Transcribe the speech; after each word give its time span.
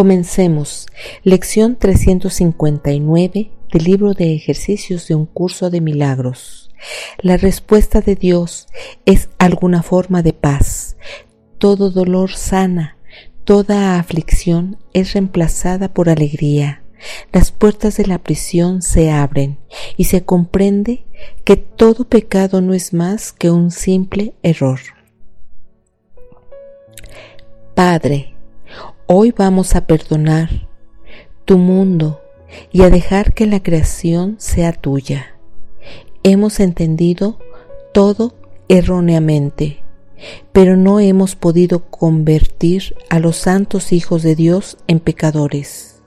Comencemos. 0.00 0.86
Lección 1.24 1.76
359 1.76 3.50
del 3.70 3.84
libro 3.84 4.14
de 4.14 4.34
ejercicios 4.34 5.06
de 5.06 5.14
un 5.14 5.26
curso 5.26 5.68
de 5.68 5.82
milagros. 5.82 6.70
La 7.18 7.36
respuesta 7.36 8.00
de 8.00 8.16
Dios 8.16 8.66
es 9.04 9.28
alguna 9.36 9.82
forma 9.82 10.22
de 10.22 10.32
paz. 10.32 10.96
Todo 11.58 11.90
dolor 11.90 12.30
sana, 12.30 12.96
toda 13.44 13.98
aflicción 13.98 14.78
es 14.94 15.12
reemplazada 15.12 15.92
por 15.92 16.08
alegría. 16.08 16.82
Las 17.30 17.52
puertas 17.52 17.98
de 17.98 18.06
la 18.06 18.22
prisión 18.22 18.80
se 18.80 19.10
abren 19.10 19.58
y 19.98 20.04
se 20.04 20.24
comprende 20.24 21.04
que 21.44 21.58
todo 21.58 22.08
pecado 22.08 22.62
no 22.62 22.72
es 22.72 22.94
más 22.94 23.34
que 23.34 23.50
un 23.50 23.70
simple 23.70 24.32
error. 24.42 24.80
Padre, 27.74 28.29
Hoy 29.12 29.34
vamos 29.36 29.74
a 29.74 29.88
perdonar 29.88 30.68
tu 31.44 31.58
mundo 31.58 32.20
y 32.70 32.82
a 32.82 32.90
dejar 32.90 33.34
que 33.34 33.44
la 33.44 33.60
creación 33.60 34.36
sea 34.38 34.72
tuya. 34.72 35.34
Hemos 36.22 36.60
entendido 36.60 37.40
todo 37.92 38.36
erróneamente, 38.68 39.82
pero 40.52 40.76
no 40.76 41.00
hemos 41.00 41.34
podido 41.34 41.90
convertir 41.90 42.94
a 43.08 43.18
los 43.18 43.34
santos 43.34 43.92
hijos 43.92 44.22
de 44.22 44.36
Dios 44.36 44.78
en 44.86 45.00
pecadores. 45.00 46.02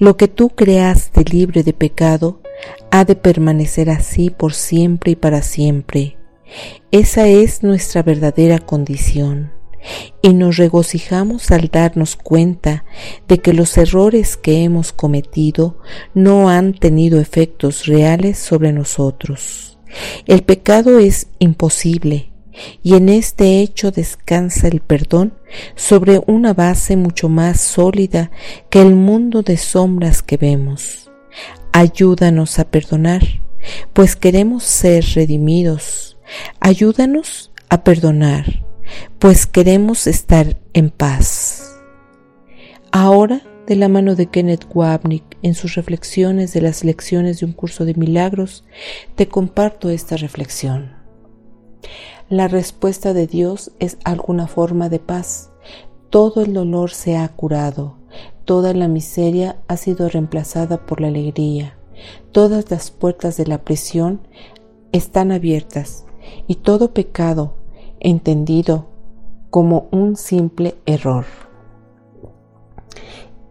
Lo 0.00 0.16
que 0.16 0.26
tú 0.26 0.48
creaste 0.48 1.22
libre 1.22 1.62
de 1.62 1.74
pecado 1.74 2.40
ha 2.90 3.04
de 3.04 3.14
permanecer 3.14 3.88
así 3.88 4.30
por 4.30 4.52
siempre 4.52 5.12
y 5.12 5.14
para 5.14 5.42
siempre. 5.42 6.16
Esa 6.90 7.28
es 7.28 7.62
nuestra 7.62 8.02
verdadera 8.02 8.58
condición 8.58 9.61
y 10.20 10.34
nos 10.34 10.56
regocijamos 10.56 11.50
al 11.50 11.68
darnos 11.68 12.16
cuenta 12.16 12.84
de 13.28 13.38
que 13.38 13.52
los 13.52 13.76
errores 13.76 14.36
que 14.36 14.64
hemos 14.64 14.92
cometido 14.92 15.78
no 16.14 16.48
han 16.48 16.74
tenido 16.74 17.20
efectos 17.20 17.86
reales 17.86 18.38
sobre 18.38 18.72
nosotros. 18.72 19.78
El 20.26 20.42
pecado 20.42 20.98
es 20.98 21.28
imposible 21.38 22.32
y 22.82 22.94
en 22.94 23.08
este 23.08 23.60
hecho 23.60 23.90
descansa 23.90 24.68
el 24.68 24.80
perdón 24.80 25.34
sobre 25.74 26.20
una 26.26 26.54
base 26.54 26.96
mucho 26.96 27.28
más 27.28 27.60
sólida 27.60 28.30
que 28.70 28.80
el 28.80 28.94
mundo 28.94 29.42
de 29.42 29.56
sombras 29.56 30.22
que 30.22 30.36
vemos. 30.36 31.10
Ayúdanos 31.72 32.58
a 32.58 32.64
perdonar, 32.64 33.22
pues 33.92 34.16
queremos 34.16 34.64
ser 34.64 35.04
redimidos. 35.14 36.18
Ayúdanos 36.60 37.50
a 37.68 37.84
perdonar 37.84 38.64
pues 39.18 39.46
queremos 39.46 40.06
estar 40.06 40.56
en 40.72 40.90
paz. 40.90 41.80
Ahora, 42.90 43.42
de 43.66 43.76
la 43.76 43.88
mano 43.88 44.16
de 44.16 44.26
Kenneth 44.26 44.66
Wapnick 44.72 45.24
en 45.42 45.54
sus 45.54 45.74
reflexiones 45.76 46.52
de 46.52 46.60
las 46.60 46.84
lecciones 46.84 47.40
de 47.40 47.46
un 47.46 47.52
curso 47.52 47.84
de 47.84 47.94
milagros, 47.94 48.64
te 49.14 49.28
comparto 49.28 49.88
esta 49.90 50.16
reflexión. 50.16 50.92
La 52.28 52.48
respuesta 52.48 53.12
de 53.12 53.26
Dios 53.26 53.72
es 53.78 53.98
alguna 54.04 54.46
forma 54.46 54.88
de 54.88 54.98
paz. 54.98 55.50
Todo 56.10 56.42
el 56.42 56.54
dolor 56.54 56.90
se 56.90 57.16
ha 57.16 57.28
curado, 57.28 57.98
toda 58.44 58.74
la 58.74 58.88
miseria 58.88 59.56
ha 59.68 59.76
sido 59.76 60.08
reemplazada 60.08 60.84
por 60.84 61.00
la 61.00 61.08
alegría, 61.08 61.78
todas 62.32 62.70
las 62.70 62.90
puertas 62.90 63.36
de 63.36 63.46
la 63.46 63.64
prisión 63.64 64.26
están 64.92 65.32
abiertas 65.32 66.04
y 66.46 66.56
todo 66.56 66.92
pecado, 66.92 67.56
entendido 68.02 68.86
como 69.50 69.86
un 69.92 70.16
simple 70.16 70.76
error. 70.86 71.24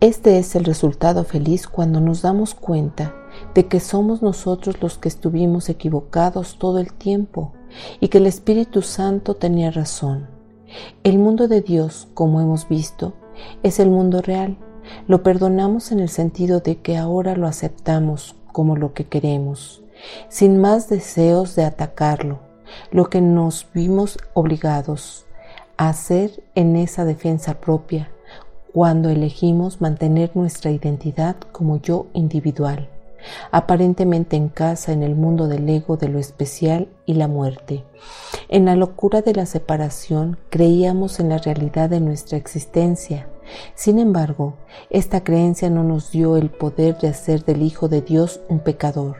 Este 0.00 0.38
es 0.38 0.56
el 0.56 0.64
resultado 0.64 1.24
feliz 1.24 1.68
cuando 1.68 2.00
nos 2.00 2.22
damos 2.22 2.54
cuenta 2.54 3.14
de 3.54 3.68
que 3.68 3.80
somos 3.80 4.22
nosotros 4.22 4.82
los 4.82 4.98
que 4.98 5.08
estuvimos 5.08 5.68
equivocados 5.68 6.58
todo 6.58 6.78
el 6.78 6.92
tiempo 6.92 7.52
y 8.00 8.08
que 8.08 8.18
el 8.18 8.26
Espíritu 8.26 8.82
Santo 8.82 9.34
tenía 9.34 9.70
razón. 9.70 10.28
El 11.04 11.18
mundo 11.18 11.48
de 11.48 11.60
Dios, 11.60 12.08
como 12.14 12.40
hemos 12.40 12.68
visto, 12.68 13.12
es 13.62 13.78
el 13.78 13.90
mundo 13.90 14.20
real. 14.20 14.58
Lo 15.06 15.22
perdonamos 15.22 15.92
en 15.92 16.00
el 16.00 16.08
sentido 16.08 16.60
de 16.60 16.78
que 16.78 16.96
ahora 16.96 17.36
lo 17.36 17.46
aceptamos 17.46 18.36
como 18.52 18.76
lo 18.76 18.94
que 18.94 19.04
queremos, 19.04 19.84
sin 20.28 20.60
más 20.60 20.88
deseos 20.88 21.54
de 21.54 21.64
atacarlo, 21.64 22.40
lo 22.90 23.10
que 23.10 23.20
nos 23.20 23.66
vimos 23.72 24.18
obligados 24.34 25.26
a 25.76 25.88
hacer 25.88 26.42
en 26.54 26.76
esa 26.76 27.04
defensa 27.04 27.60
propia 27.60 28.10
cuando 28.72 29.08
elegimos 29.10 29.80
mantener 29.80 30.30
nuestra 30.34 30.70
identidad 30.70 31.36
como 31.52 31.80
yo 31.80 32.06
individual, 32.12 32.88
aparentemente 33.50 34.36
en 34.36 34.48
casa 34.48 34.92
en 34.92 35.02
el 35.02 35.14
mundo 35.14 35.48
del 35.48 35.68
ego 35.68 35.96
de 35.96 36.08
lo 36.08 36.18
especial 36.18 36.88
y 37.06 37.14
la 37.14 37.28
muerte. 37.28 37.84
En 38.48 38.64
la 38.64 38.76
locura 38.76 39.22
de 39.22 39.34
la 39.34 39.46
separación 39.46 40.38
creíamos 40.50 41.20
en 41.20 41.30
la 41.30 41.38
realidad 41.38 41.90
de 41.90 42.00
nuestra 42.00 42.38
existencia. 42.38 43.28
Sin 43.74 43.98
embargo, 43.98 44.54
esta 44.90 45.24
creencia 45.24 45.70
no 45.70 45.82
nos 45.82 46.12
dio 46.12 46.36
el 46.36 46.50
poder 46.50 46.98
de 46.98 47.08
hacer 47.08 47.44
del 47.44 47.62
Hijo 47.62 47.88
de 47.88 48.00
Dios 48.00 48.40
un 48.48 48.60
pecador. 48.60 49.16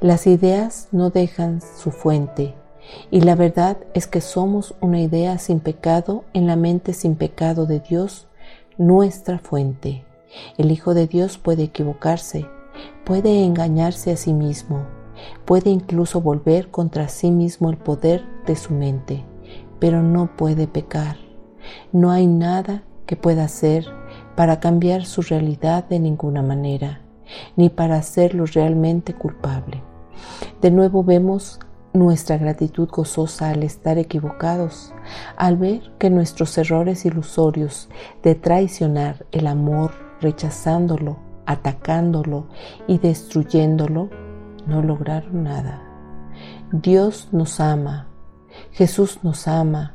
Las 0.00 0.26
ideas 0.26 0.88
no 0.92 1.10
dejan 1.10 1.60
su 1.60 1.90
fuente, 1.90 2.54
y 3.10 3.20
la 3.20 3.34
verdad 3.34 3.78
es 3.94 4.06
que 4.06 4.20
somos 4.20 4.74
una 4.80 5.00
idea 5.00 5.38
sin 5.38 5.60
pecado 5.60 6.24
en 6.32 6.46
la 6.46 6.56
mente 6.56 6.92
sin 6.92 7.16
pecado 7.16 7.66
de 7.66 7.80
Dios, 7.80 8.26
nuestra 8.78 9.38
fuente. 9.38 10.04
El 10.58 10.70
Hijo 10.70 10.94
de 10.94 11.06
Dios 11.06 11.38
puede 11.38 11.64
equivocarse, 11.64 12.46
puede 13.04 13.44
engañarse 13.44 14.12
a 14.12 14.16
sí 14.16 14.32
mismo, 14.32 14.84
puede 15.44 15.70
incluso 15.70 16.20
volver 16.20 16.70
contra 16.70 17.08
sí 17.08 17.30
mismo 17.30 17.70
el 17.70 17.76
poder 17.76 18.24
de 18.46 18.56
su 18.56 18.72
mente, 18.74 19.24
pero 19.78 20.02
no 20.02 20.36
puede 20.36 20.66
pecar. 20.66 21.16
No 21.92 22.10
hay 22.10 22.26
nada 22.26 22.82
que 23.06 23.16
pueda 23.16 23.44
hacer 23.44 23.86
para 24.34 24.60
cambiar 24.60 25.04
su 25.04 25.22
realidad 25.22 25.84
de 25.88 26.00
ninguna 26.00 26.42
manera, 26.42 27.00
ni 27.56 27.68
para 27.70 27.96
hacerlo 27.96 28.44
realmente 28.46 29.14
culpable. 29.14 29.82
De 30.60 30.70
nuevo 30.70 31.04
vemos 31.04 31.60
nuestra 31.94 32.36
gratitud 32.36 32.88
gozosa 32.90 33.50
al 33.50 33.62
estar 33.62 33.98
equivocados, 33.98 34.92
al 35.36 35.56
ver 35.56 35.92
que 35.98 36.10
nuestros 36.10 36.58
errores 36.58 37.06
ilusorios 37.06 37.88
de 38.22 38.34
traicionar 38.34 39.24
el 39.30 39.46
amor, 39.46 39.92
rechazándolo, 40.20 41.18
atacándolo 41.46 42.48
y 42.88 42.98
destruyéndolo, 42.98 44.10
no 44.66 44.82
lograron 44.82 45.44
nada. 45.44 45.82
Dios 46.72 47.28
nos 47.30 47.60
ama, 47.60 48.08
Jesús 48.72 49.20
nos 49.22 49.46
ama, 49.46 49.94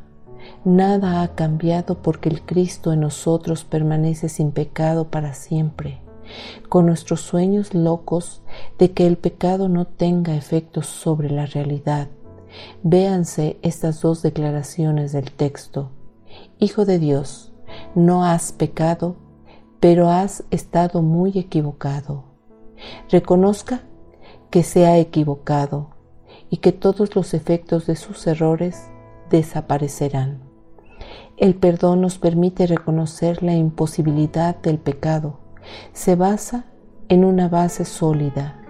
nada 0.63 1.21
ha 1.21 1.35
cambiado 1.35 2.01
porque 2.01 2.29
el 2.29 2.43
Cristo 2.43 2.93
en 2.93 3.01
nosotros 3.01 3.65
permanece 3.65 4.29
sin 4.29 4.51
pecado 4.51 5.11
para 5.11 5.33
siempre 5.33 6.01
con 6.67 6.85
nuestros 6.85 7.21
sueños 7.21 7.73
locos 7.73 8.41
de 8.77 8.91
que 8.91 9.07
el 9.07 9.17
pecado 9.17 9.69
no 9.69 9.85
tenga 9.85 10.35
efectos 10.35 10.87
sobre 10.87 11.29
la 11.29 11.45
realidad. 11.45 12.07
Véanse 12.83 13.57
estas 13.61 14.01
dos 14.01 14.21
declaraciones 14.21 15.11
del 15.11 15.31
texto. 15.31 15.91
Hijo 16.59 16.85
de 16.85 16.99
Dios, 16.99 17.53
No 17.93 18.25
has 18.25 18.51
pecado, 18.51 19.15
pero 19.79 20.09
has 20.09 20.43
estado 20.49 21.01
muy 21.01 21.37
equivocado. 21.37 22.23
Reconozca 23.09 23.83
que 24.49 24.63
se 24.63 24.87
ha 24.87 24.97
equivocado 24.97 25.91
y 26.49 26.57
que 26.57 26.71
todos 26.71 27.15
los 27.15 27.33
efectos 27.33 27.85
de 27.85 27.95
sus 27.95 28.25
errores 28.25 28.89
desaparecerán. 29.29 30.41
El 31.37 31.55
perdón 31.55 32.01
nos 32.01 32.17
permite 32.17 32.67
reconocer 32.67 33.43
la 33.43 33.53
imposibilidad 33.53 34.57
del 34.57 34.77
pecado. 34.77 35.39
Se 35.93 36.15
basa 36.15 36.65
en 37.09 37.25
una 37.25 37.49
base 37.49 37.85
sólida, 37.85 38.61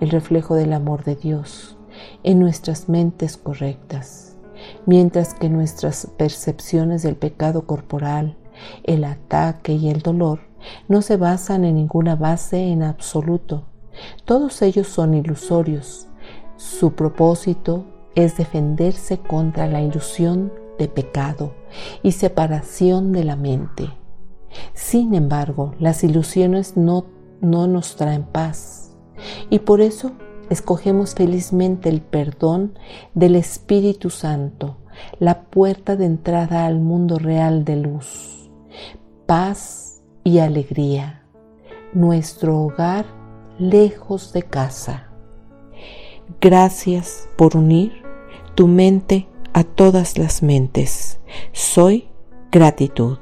el 0.00 0.10
reflejo 0.10 0.54
del 0.54 0.72
amor 0.72 1.04
de 1.04 1.16
Dios, 1.16 1.76
en 2.22 2.40
nuestras 2.40 2.88
mentes 2.88 3.36
correctas, 3.36 4.36
mientras 4.86 5.34
que 5.34 5.48
nuestras 5.48 6.08
percepciones 6.16 7.02
del 7.02 7.16
pecado 7.16 7.66
corporal, 7.66 8.36
el 8.84 9.04
ataque 9.04 9.74
y 9.74 9.88
el 9.88 10.00
dolor 10.00 10.40
no 10.88 11.02
se 11.02 11.16
basan 11.16 11.64
en 11.64 11.74
ninguna 11.76 12.16
base 12.16 12.68
en 12.68 12.82
absoluto. 12.82 13.64
Todos 14.24 14.62
ellos 14.62 14.88
son 14.88 15.14
ilusorios. 15.14 16.08
Su 16.56 16.92
propósito 16.92 17.84
es 18.14 18.36
defenderse 18.36 19.18
contra 19.18 19.66
la 19.66 19.82
ilusión 19.82 20.52
de 20.78 20.88
pecado 20.88 21.54
y 22.02 22.12
separación 22.12 23.12
de 23.12 23.24
la 23.24 23.36
mente. 23.36 23.90
Sin 24.74 25.14
embargo, 25.14 25.74
las 25.78 26.04
ilusiones 26.04 26.76
no, 26.76 27.06
no 27.40 27.66
nos 27.66 27.96
traen 27.96 28.24
paz 28.24 28.82
y 29.50 29.60
por 29.60 29.80
eso 29.80 30.12
escogemos 30.50 31.14
felizmente 31.14 31.88
el 31.88 32.00
perdón 32.00 32.78
del 33.14 33.36
Espíritu 33.36 34.10
Santo, 34.10 34.78
la 35.18 35.42
puerta 35.44 35.96
de 35.96 36.06
entrada 36.06 36.66
al 36.66 36.80
mundo 36.80 37.18
real 37.18 37.64
de 37.64 37.76
luz, 37.76 38.50
paz 39.26 40.02
y 40.24 40.38
alegría, 40.38 41.24
nuestro 41.92 42.60
hogar 42.60 43.06
lejos 43.58 44.32
de 44.32 44.42
casa. 44.42 45.08
Gracias 46.40 47.28
por 47.36 47.56
unir 47.56 48.02
tu 48.54 48.66
mente 48.66 49.28
a 49.52 49.64
todas 49.64 50.18
las 50.18 50.42
mentes. 50.42 51.20
Soy 51.52 52.08
gratitud. 52.50 53.21